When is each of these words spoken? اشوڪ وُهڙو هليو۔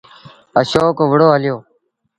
اشوڪ 0.59 0.97
وُهڙو 1.09 1.27
هليو۔ 1.35 1.55